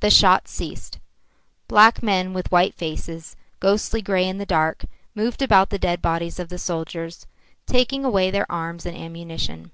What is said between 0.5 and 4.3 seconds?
ceased. Black men with white faces, ghostly grey